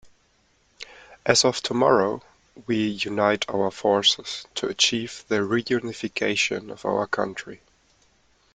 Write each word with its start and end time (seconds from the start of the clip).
As 1.27 1.45
of 1.45 1.61
tomorrow, 1.61 2.23
we 2.65 2.87
unite 2.87 3.47
our 3.47 3.69
forces...to 3.69 4.65
achieve 4.67 5.23
the 5.27 5.41
reunification 5.41 6.71
of 6.71 6.85
our 6.85 7.05
country. 7.05 7.61